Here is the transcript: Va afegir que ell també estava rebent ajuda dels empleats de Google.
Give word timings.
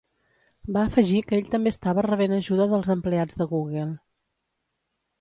Va 0.77 0.85
afegir 0.89 1.21
que 1.27 1.37
ell 1.41 1.51
també 1.51 1.75
estava 1.75 2.05
rebent 2.09 2.35
ajuda 2.39 2.69
dels 2.75 2.93
empleats 2.97 3.41
de 3.45 3.51
Google. 3.55 3.89